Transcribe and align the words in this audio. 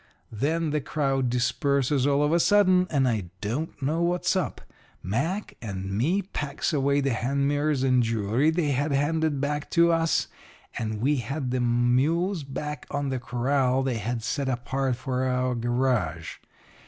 "Then 0.31 0.71
the 0.71 0.81
crowd 0.81 1.29
disperses 1.29 2.07
all 2.07 2.23
of 2.23 2.33
a 2.33 2.39
sudden, 2.39 2.87
and 2.89 3.07
I 3.07 3.29
don't 3.39 3.79
know 3.83 4.01
what's 4.01 4.35
up. 4.35 4.61
Mac 5.03 5.55
and 5.61 5.95
me 5.95 6.23
packs 6.23 6.73
away 6.73 7.01
the 7.01 7.13
hand 7.13 7.47
mirrors 7.47 7.83
and 7.83 8.01
jewelry 8.01 8.49
they 8.49 8.71
had 8.71 8.91
handed 8.91 9.39
back 9.39 9.69
to 9.77 9.91
us, 9.91 10.27
and 10.75 11.01
we 11.01 11.17
had 11.17 11.51
the 11.51 11.61
mules 11.61 12.41
back 12.43 12.89
to 12.89 13.09
the 13.09 13.19
corral 13.19 13.83
they 13.83 13.97
had 13.97 14.23
set 14.23 14.49
apart 14.49 14.95
for 14.95 15.23
our 15.25 15.53
garage. 15.53 16.37